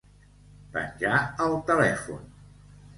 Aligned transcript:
Penjar 0.77 1.21
el 1.47 1.57
telèfon. 1.71 2.29